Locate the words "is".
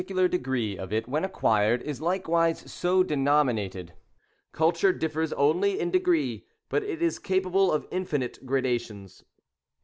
1.83-2.01, 7.03-7.19